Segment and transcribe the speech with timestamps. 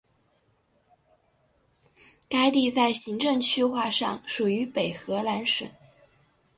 [2.27, 5.69] 该地在行政区划上属于北荷兰省。